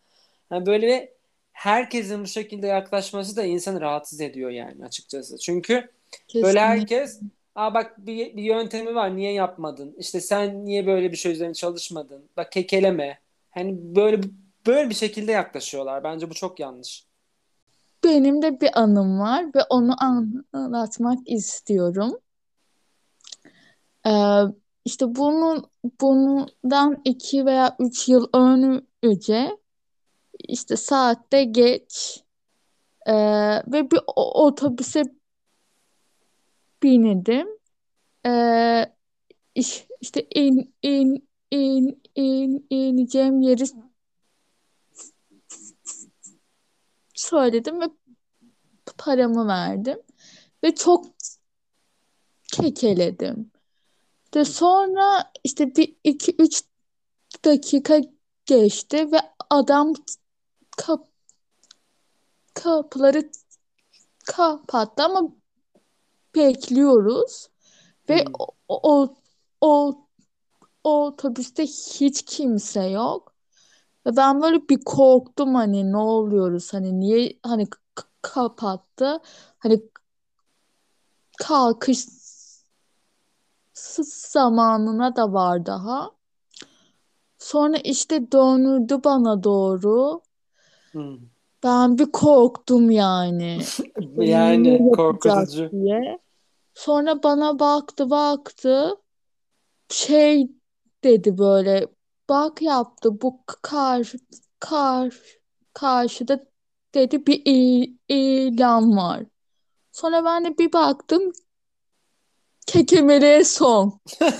[0.49, 1.15] hani böyle
[1.55, 5.39] herkesin bu şekilde yaklaşması da insanı rahatsız ediyor yani açıkçası.
[5.39, 5.91] Çünkü böyle
[6.29, 6.61] Kesinlikle.
[6.61, 7.21] herkes
[7.55, 9.95] Aa bak bir, bir yöntemi var niye yapmadın?
[9.99, 12.25] İşte sen niye böyle bir şey üzerine çalışmadın?
[12.37, 13.19] Bak kekeleme.
[13.51, 14.21] Hani böyle
[14.67, 16.05] böyle bir şekilde yaklaşıyorlar.
[16.05, 17.07] Bence bu çok yanlış.
[18.05, 19.97] Benim de bir anım var ve onu
[20.53, 22.19] anlatmak istiyorum.
[24.07, 24.41] Ee,
[24.85, 25.65] işte bunun
[26.01, 28.29] bundan iki veya üç yıl
[29.03, 29.59] önce
[30.49, 32.23] işte saatte geç
[33.07, 33.13] ee,
[33.67, 35.03] ve bir otobüse
[36.83, 37.49] bindim.
[39.55, 43.65] İş- işte in in in in ineceğim yeri
[47.15, 47.85] söyledim ve
[48.99, 49.99] paramı verdim
[50.65, 51.07] ve çok
[52.53, 53.51] kekeledim.
[54.35, 56.63] De sonra işte bir iki üç
[57.45, 58.01] dakika
[58.47, 59.19] geçti ve
[59.51, 59.93] adam
[60.77, 61.09] kap
[62.55, 63.31] kapıları
[64.27, 65.33] kapattı ama
[66.35, 67.49] bekliyoruz
[68.09, 68.33] ve Hmm.
[68.39, 69.15] o, o,
[69.61, 70.07] o,
[70.83, 73.35] o otobüste hiç kimse yok.
[74.07, 77.69] Ve ben böyle bir korktum hani ne oluyoruz hani niye hani
[78.23, 79.21] kapattı
[79.59, 79.83] hani
[81.39, 82.07] kalkış
[84.33, 86.11] zamanına da var daha.
[87.39, 90.21] Sonra işte döndü bana doğru.
[90.95, 91.19] Hmm.
[91.65, 93.59] Ben bir korktum yani.
[94.17, 95.71] Yani korkutucu.
[95.71, 96.19] diye.
[96.75, 98.97] Sonra bana baktı baktı.
[99.89, 100.49] Şey
[101.05, 101.87] dedi böyle.
[102.29, 104.13] Bak yaptı bu kar
[104.61, 105.15] kar
[105.73, 106.45] karşıda
[106.95, 109.23] dedi bir il- ilan var.
[109.93, 111.33] Sonra ben de bir baktım
[112.67, 114.01] kekemeliğe son.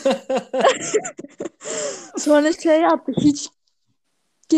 [2.19, 3.49] Sonra şey yaptı hiç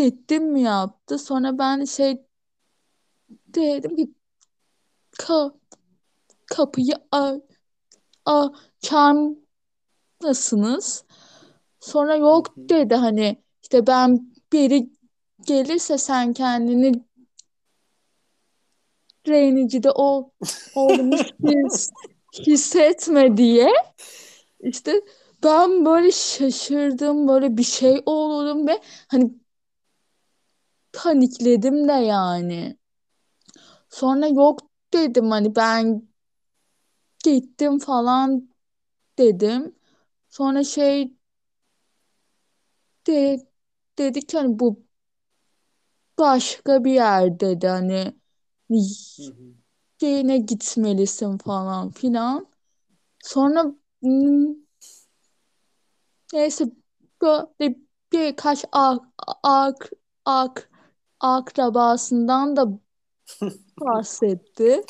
[0.03, 1.19] gittim mi yaptı.
[1.19, 2.25] Sonra ben şey
[3.29, 4.13] dedim ki
[5.17, 5.51] ka
[6.45, 7.37] kapıyı a
[8.25, 9.15] açar
[10.21, 11.05] mısınız?
[11.79, 14.89] Sonra yok dedi hani işte ben biri
[15.47, 17.07] gelirse sen kendini
[19.27, 20.29] Reynicide ol,
[20.75, 21.89] olduğunu his,
[22.47, 23.71] hissetme diye
[24.59, 25.01] işte
[25.43, 29.31] ben böyle şaşırdım böyle bir şey oldum ve hani
[30.97, 32.77] panikledim de yani.
[33.89, 34.59] Sonra yok
[34.93, 36.07] dedim hani ben
[37.23, 38.49] gittim falan
[39.17, 39.75] dedim.
[40.29, 41.13] Sonra şey
[43.07, 43.47] de,
[43.97, 44.83] dedik hani bu
[46.19, 48.13] başka bir yer dedi hani
[50.01, 52.47] yine gitmelisin falan filan.
[53.23, 53.65] Sonra
[56.33, 56.65] neyse
[57.21, 57.75] böyle
[58.13, 59.05] birkaç ak,
[59.43, 59.91] ak,
[60.25, 60.69] ak,
[61.19, 62.67] akrabasından da
[63.79, 64.83] bahsetti.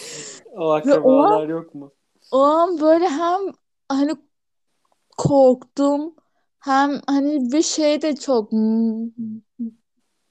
[0.56, 1.92] O Ve o an, akrabalar yok mu?
[2.32, 3.42] o an böyle hem
[3.90, 4.12] hani
[5.18, 6.16] korktum
[6.60, 8.52] hem hani bir şey de çok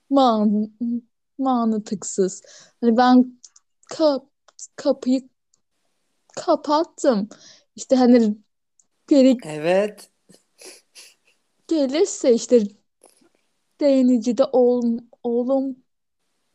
[0.09, 0.71] man,
[1.37, 2.41] mantıksız.
[2.81, 3.41] Hani ben
[3.89, 4.25] kap,
[4.75, 5.29] kapıyı
[6.35, 7.29] kapattım.
[7.75, 8.37] İşte hani
[9.09, 10.09] biri Evet.
[11.67, 12.63] gelirse işte
[13.79, 14.97] değinici de ol,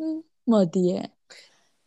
[0.03, 1.11] olma diye.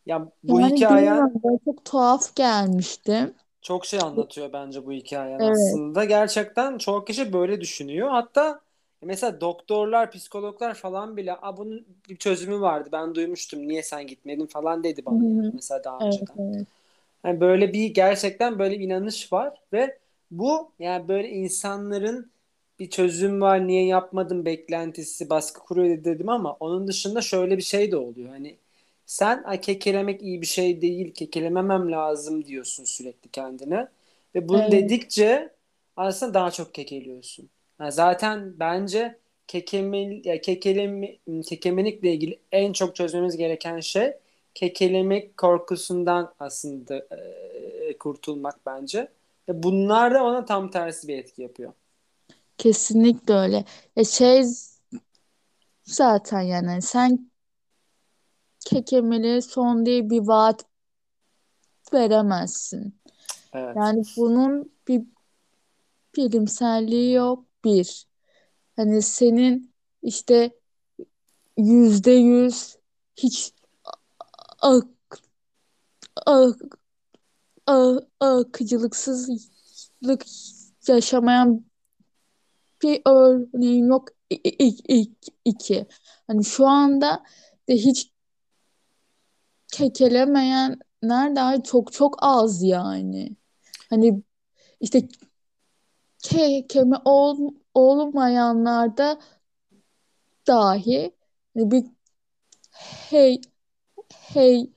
[0.06, 3.34] Ya bu Yani hikayen bilmiyorum çok tuhaf gelmişti.
[3.62, 5.40] çok şey anlatıyor bence bu hikayen Evet.
[5.42, 6.04] aslında.
[6.04, 8.08] Gerçekten çoğu kişi böyle düşünüyor.
[8.10, 8.60] Hatta
[9.02, 12.88] mesela doktorlar, psikologlar falan bile A, bunun bir çözümü vardı.
[12.92, 13.68] Ben duymuştum.
[13.68, 16.36] Niye sen gitmedin falan dedi bana yani mesela daha Evet, önceden.
[16.38, 16.68] evet.
[17.24, 19.98] Yani böyle bir gerçekten böyle bir inanış var ve
[20.30, 22.30] bu yani böyle insanların
[22.78, 27.92] bir çözüm var niye yapmadım beklentisi baskı kuruyor dedim ama onun dışında şöyle bir şey
[27.92, 28.28] de oluyor.
[28.30, 28.56] Hani
[29.06, 33.88] sen "Ay, kekelemek iyi bir şey değil, kekelememem lazım diyorsun sürekli kendine
[34.34, 35.54] ve bunu Evet, dedikçe
[35.96, 37.50] aslında daha çok kekeliyorsun.
[37.80, 44.12] Yani zaten bence kekeme, ya kekeleme, kekemelikle ilgili en çok çözmemiz gereken şey
[44.54, 47.06] kekelemek korkusundan aslında
[47.90, 49.08] e, kurtulmak bence.
[49.48, 51.72] Ve bunlar da ona tam tersi bir etki yapıyor.
[52.58, 53.64] Kesinlikle öyle.
[53.96, 54.44] Ya şey
[55.84, 57.30] zaten yani sen
[58.60, 60.64] kekemeli son diye bir vaat
[61.92, 63.00] veremezsin.
[63.52, 63.76] Evet.
[63.76, 65.02] Yani bunun bir
[66.16, 68.06] bilimselliği yok bir.
[68.76, 70.50] Hani senin işte
[71.56, 72.76] yüzde yüz
[73.16, 73.52] hiç
[74.58, 74.86] ak,
[76.26, 76.56] ak,
[77.66, 80.26] ak, akıcılıksızlık
[80.88, 81.64] yaşamayan
[82.82, 84.34] bir örneğin yok İ-
[84.64, 85.86] i- i- iki.
[86.26, 87.22] Hani şu anda
[87.68, 88.12] de hiç
[89.72, 93.36] kekelemeyenler çok çok az yani.
[93.90, 94.22] Hani
[94.80, 95.08] işte
[96.18, 97.38] kekeme ol,
[97.74, 99.18] olmayanlarda
[100.46, 101.12] dahi
[101.56, 101.84] hani bir
[103.10, 103.40] hey
[104.10, 104.70] hey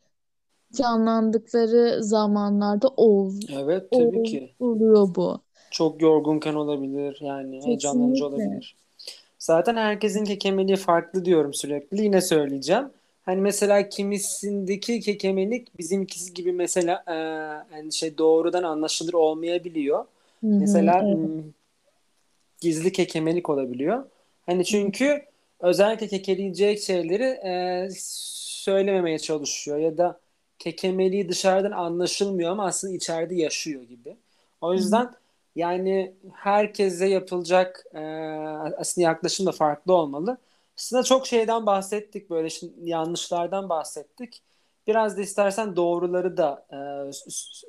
[0.73, 4.55] canlandıkları zamanlarda ol, Evet tabii ol- ki.
[4.59, 5.41] oluyor bu.
[5.71, 8.45] Çok yorgunken olabilir yani heyecanlanıcı Kesinlikle.
[8.45, 8.75] olabilir.
[9.39, 12.03] Zaten herkesin kekemeliği farklı diyorum sürekli.
[12.03, 12.86] Yine söyleyeceğim.
[13.25, 17.13] Hani mesela kimisindeki kekemelik bizimkisi gibi mesela e,
[17.75, 19.99] hani şey doğrudan anlaşılır olmayabiliyor.
[20.41, 21.17] Hı hı, Mesela evet.
[21.17, 21.43] hmm,
[22.62, 24.05] gizli kekemelik olabiliyor.
[24.45, 25.21] Hani çünkü
[25.60, 30.19] özellikle kekeleyecek şeyleri e, söylememeye çalışıyor ya da
[30.60, 34.15] kekemeliği dışarıdan anlaşılmıyor ama aslında içeride yaşıyor gibi.
[34.62, 34.77] O Hı hı.
[35.55, 37.99] Yani herkese yapılacak e,
[38.77, 40.38] aslında yaklaşım da farklı olmalı.
[40.77, 44.41] Aslında çok şeyden bahsettik böyle şimdi yanlışlardan bahsettik.
[44.88, 46.77] Biraz da istersen doğruları da e,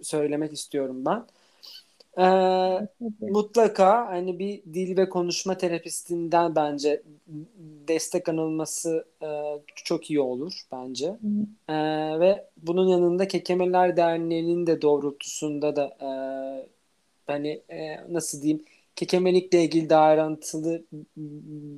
[0.03, 1.27] söylemek istiyorum ben.
[3.01, 3.33] Tabii.
[3.33, 7.03] mutlaka hani bir dil ve konuşma terapistinden bence
[7.89, 9.29] destek alınması e,
[9.75, 11.17] çok iyi olur bence.
[11.69, 11.75] Ee,
[12.21, 16.11] ve bunun yanında Kekemeler Derneği'nin de doğrultusunda da e,
[17.31, 18.65] hani e, nasıl diyeyim
[18.97, 20.85] kekemelikle ilgili daha ayrıntılı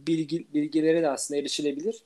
[0.07, 2.05] bilgi, bilgilere de aslında erişilebilir.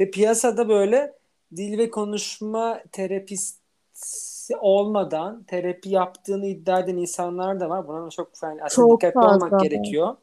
[0.00, 1.14] Ve piyasada böyle
[1.56, 7.88] dil ve konuşma terapisti olmadan terapi yaptığını iddia eden insanlar da var.
[7.88, 9.96] Buna çok yani aslında Çok dikkatli olmak fazla var.
[9.98, 10.16] gerekiyor.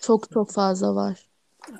[0.00, 1.28] Çok çok fazla var.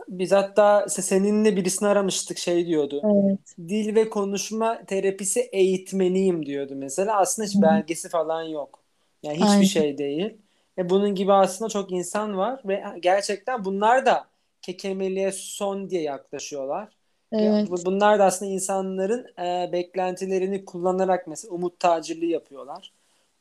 [0.08, 3.04] Biz hatta se- seninle birisini aramıştık şey diyordu.
[3.04, 3.56] Evet.
[3.68, 7.16] Dil ve konuşma terapisi eğitmeniyim diyordu mesela.
[7.20, 8.84] Aslında hiç belgesi falan yok.
[9.22, 9.66] Yani hiçbir Aynen.
[9.66, 10.38] şey değil.
[10.78, 14.26] Ve bunun gibi aslında çok insan var ve gerçekten bunlar da
[14.62, 16.96] kekemeliğe son diye yaklaşıyorlar.
[17.38, 17.68] Ya Evet.
[17.68, 22.92] bu- bunlar da aslında insanların e, beklentilerini kullanarak mesela umut tacirliği yapıyorlar.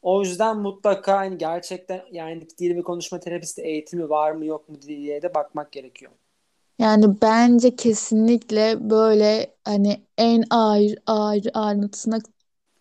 [0.01, 4.81] O yüzden mutlaka hani gerçekten yani dil ve konuşma terapisti eğitimi var mı yok mu
[4.81, 6.11] diye de bakmak gerekiyor.
[6.79, 12.19] Yani bence kesinlikle böyle hani en ağır ağır ayrıntısına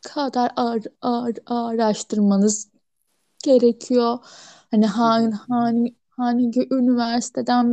[0.03, 2.69] kadar ağır, ağır, araştırmanız
[3.47, 4.19] gerekiyor.
[4.73, 5.33] Hani hı.
[5.49, 7.67] hangi hangi üniversiteden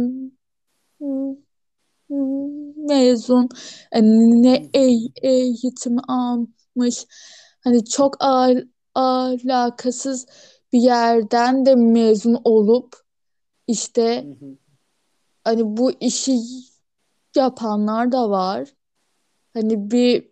[2.88, 3.50] mezun,
[3.94, 4.70] hani Hı ne hı.
[4.74, 7.06] eğ- eğitim almış,
[7.64, 8.58] hani çok al
[8.96, 10.26] alakasız
[10.74, 12.96] bir yerden de mezun olup
[13.68, 14.28] işte
[15.44, 16.40] hani bu işi
[17.36, 18.70] yapanlar da var.
[19.54, 20.32] Hani bir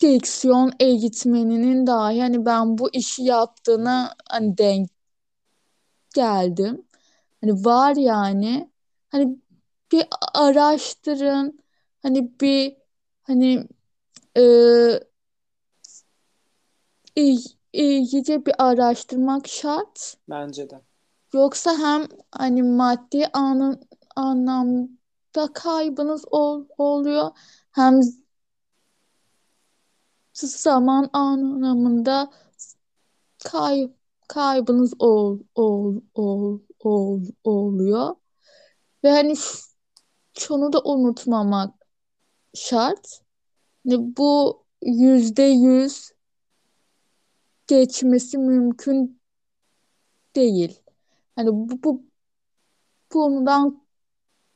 [0.00, 4.90] diksiyon eğitmeninin dahi hani ben bu işi yaptığına hani denk
[6.14, 6.84] geldim.
[7.40, 8.70] Hani var yani.
[9.08, 9.38] Hani
[9.92, 11.58] bir araştırın.
[12.02, 12.76] Hani bir
[13.22, 13.68] hani
[14.36, 14.42] e,
[17.16, 20.16] iyi- iyice bir araştırmak şart.
[20.28, 20.80] Bence de.
[21.34, 23.80] Yoksa hem hani maddi anı,
[24.16, 27.30] anlamda kaybınız ol, oluyor
[27.72, 28.00] hem
[30.46, 32.30] zaman anlamında
[33.44, 33.90] kay,
[34.28, 38.16] kaybınız ol, ol, ol, ol, oluyor.
[39.04, 39.34] Ve hani
[40.38, 41.74] şunu da unutmamak
[42.54, 43.22] şart.
[43.84, 46.12] Hani bu yüzde yüz
[47.66, 49.20] geçmesi mümkün
[50.36, 50.82] değil.
[51.36, 52.04] Hani bu, bu
[53.12, 53.86] bundan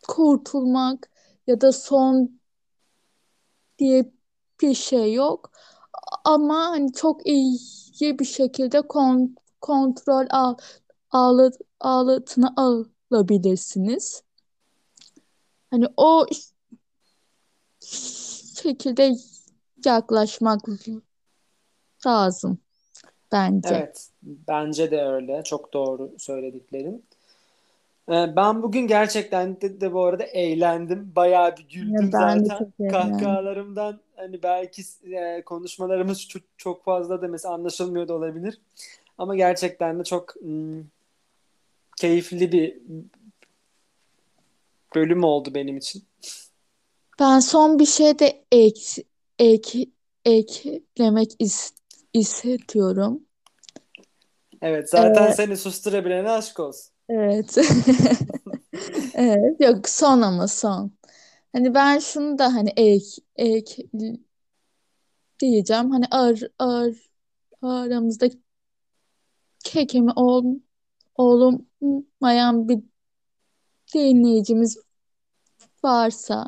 [0.08, 1.10] kurtulmak
[1.46, 2.40] ya da son
[3.78, 4.12] diye
[4.62, 5.52] bir şey yok.
[6.24, 7.58] Ama hani çok iyi
[8.18, 10.56] bir şekilde kon, kontrol al,
[11.10, 14.22] al, altına alabilirsiniz.
[15.70, 16.26] Hani o
[18.62, 19.12] şekilde
[19.84, 20.60] yaklaşmak
[22.06, 22.58] lazım
[23.32, 23.68] bence.
[23.68, 25.42] Evet, bence de öyle.
[25.44, 27.04] Çok doğru söylediklerin.
[28.08, 31.12] Ee, Ben bugün gerçekten de, de bu arada eğlendim.
[31.16, 32.88] Bayağı bir güldüm Ya Ben zaten.
[32.90, 38.60] Kahkahalarımdan hani belki e, konuşmalarımız çok, çok fazla da mesela anlaşılmıyor da olabilir.
[39.18, 40.82] Ama gerçekten de çok hmm,
[41.96, 42.78] keyifli bir
[44.94, 46.04] bölüm oldu benim için.
[47.20, 49.04] Ben son bir şey de ek,
[49.38, 49.90] ek,
[50.24, 51.72] eklemek is,
[52.12, 53.20] istiyorum.
[54.62, 56.92] Evet, zaten Ee, seni susturabilene aşk olsun.
[57.08, 57.58] evet.
[59.14, 59.60] Evet.
[59.60, 60.92] Yok son ama son.
[61.54, 63.88] Hani ben şunu da hani ek, ek
[65.40, 65.90] diyeceğim.
[65.90, 66.94] Hani ar, ar,
[67.62, 68.26] aramızda
[69.64, 70.44] kekeme ol,
[71.14, 72.80] olmayan bir
[73.94, 74.78] dinleyicimiz
[75.84, 76.46] varsa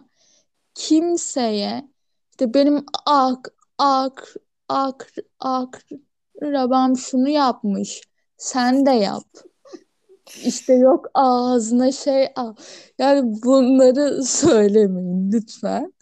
[0.75, 1.89] kimseye
[2.31, 4.37] işte benim ak ak
[4.69, 8.01] ak akrabam şunu yapmış
[8.37, 9.27] sen de yap
[10.45, 12.55] işte yok ağzına şey al
[12.99, 15.93] yani bunları söylemeyin lütfen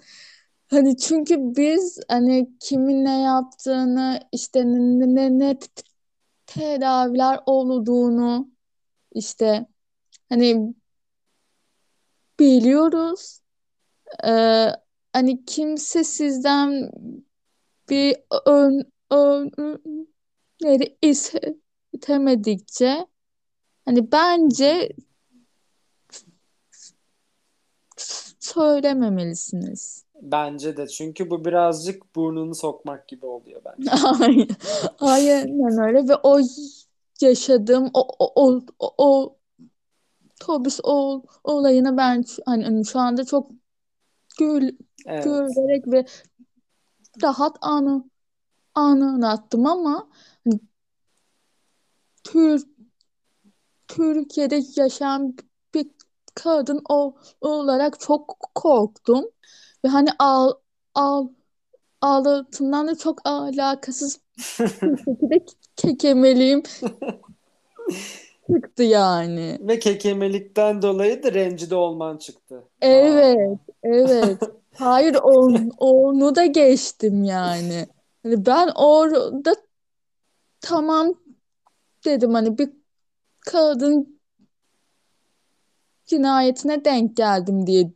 [0.71, 5.59] hani çünkü biz hani kimin ne yaptığını işte ne ne, ne
[6.47, 8.51] tedaviler olduğunu
[9.15, 9.67] işte
[10.29, 10.75] hani
[12.41, 13.41] biliyoruz
[14.25, 14.69] Ee,
[15.13, 16.91] hani kimse sizden
[17.91, 20.99] bir ön, öneri
[21.93, 23.07] istemedikçe
[23.85, 24.93] hani bence
[28.39, 30.05] söylememelisiniz.
[30.23, 30.87] Bence de.
[30.89, 33.91] Çünkü bu birazcık burnunu sokmak gibi oluyor bence.
[34.21, 34.49] Aynen,
[35.01, 36.41] aynen öyle ve o
[37.21, 39.37] yaşadığım o o o, o, o
[40.45, 43.51] otobüs o, olayını ben hani, hani şu anda çok
[44.39, 45.25] gül, Evet.
[45.25, 46.05] gülerek ve
[47.23, 48.05] rahat anı
[48.75, 50.09] anlattım ama
[50.45, 50.61] hani
[52.25, 52.67] Tür
[53.97, 55.37] Türkiye'de yaşayan
[55.75, 55.87] bir
[56.35, 59.25] kadın ol- olarak çok korktum.
[59.85, 60.53] Ve hani al,
[60.95, 61.29] al,
[62.01, 65.45] ağlatımdan da çok alakasız bir şekilde
[65.77, 66.63] kekemeliğim
[68.51, 69.59] çıktı yani.
[69.61, 72.57] Ve kekemelikten dolayı da rencide olman çıktı.
[72.83, 72.87] Aa.
[72.87, 74.39] Evet, evet.
[74.79, 77.87] Hayır on, onu da geçtim yani.
[78.23, 79.57] Hani ben orada
[80.61, 81.15] tamam
[82.05, 82.71] dedim hani bir
[83.45, 84.21] kadın
[86.07, 87.91] cinayetine denk geldim diye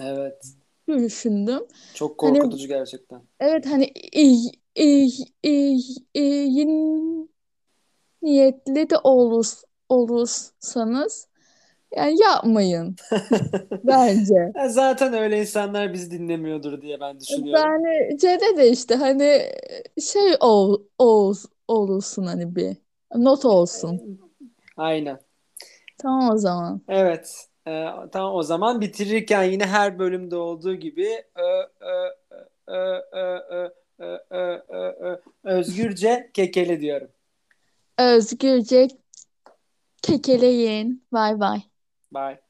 [0.00, 0.46] Evet.
[0.88, 1.60] düşündüm.
[1.94, 3.22] Çok Hani korkutucu gerçekten.
[3.40, 5.10] evet hani iyi, iyi,
[5.42, 5.80] iyi,
[6.14, 6.66] iyi
[8.22, 9.46] niyetli de olur,
[9.88, 11.28] olursanız
[11.96, 12.96] Yani yapmayın
[13.84, 14.52] bence.
[14.68, 17.64] Zaten öyle insanlar bizi dinlemiyordur diye ben düşünüyorum.
[18.10, 19.42] Bence de işte hani
[20.02, 21.34] şey ol, ol,
[21.68, 22.76] olsun hani bir
[23.14, 24.18] not olsun.
[24.78, 25.18] Aynen.
[25.98, 26.80] Tamam o zaman.
[26.88, 27.48] Evet.
[27.66, 32.08] Ee, tamam o zaman bitirirken yine her bölümde olduğu gibi ö, ö,
[32.66, 37.08] ö, ö, ö, ö, ö, ö, ö, özgürce kekele diyorum.
[37.98, 38.88] Özgürce
[40.02, 41.04] kekeleyin.
[41.12, 41.60] Bay bay.
[42.12, 42.47] Bye.